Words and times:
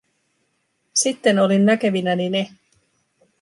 Sitten 0.93 1.37
olin 1.39 1.65
näkevinäni 1.65 2.29
ne. 2.29 2.53